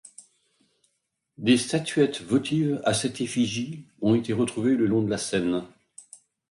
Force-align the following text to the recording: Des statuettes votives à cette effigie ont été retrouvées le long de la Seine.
Des 1.37 1.59
statuettes 1.59 2.21
votives 2.23 2.81
à 2.85 2.95
cette 2.95 3.21
effigie 3.21 3.85
ont 4.01 4.15
été 4.15 4.33
retrouvées 4.33 4.73
le 4.75 4.87
long 4.87 5.03
de 5.03 5.09
la 5.11 5.19
Seine. 5.19 5.61